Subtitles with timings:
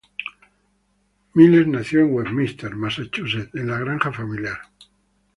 [1.35, 4.57] Miles nació en Westminster, Massachusetts, en la granja familiar.